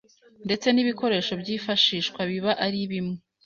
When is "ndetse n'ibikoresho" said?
0.45-1.33